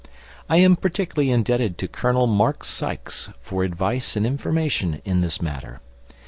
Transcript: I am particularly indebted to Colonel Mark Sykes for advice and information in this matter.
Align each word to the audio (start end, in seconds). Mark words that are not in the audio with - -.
I 0.49 0.57
am 0.57 0.77
particularly 0.77 1.29
indebted 1.29 1.77
to 1.77 1.87
Colonel 1.87 2.25
Mark 2.25 2.63
Sykes 2.63 3.29
for 3.39 3.63
advice 3.63 4.15
and 4.15 4.25
information 4.25 4.99
in 5.05 5.21
this 5.21 5.43
matter. 5.43 5.79